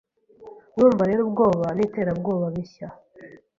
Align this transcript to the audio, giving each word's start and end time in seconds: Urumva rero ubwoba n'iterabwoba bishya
Urumva 0.77 1.03
rero 1.09 1.21
ubwoba 1.23 1.67
n'iterabwoba 1.75 2.45
bishya 2.55 2.87